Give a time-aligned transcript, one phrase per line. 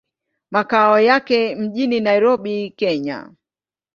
[0.51, 3.29] Makao yake mjini Nairobi, Kenya.